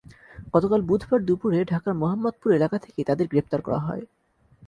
[0.53, 4.03] গতকাল বুধবার দুপুরে ঢাকার মোহাম্মদপুর এলাকা থেকে তাঁদের গ্রেপ্তার করা হয়।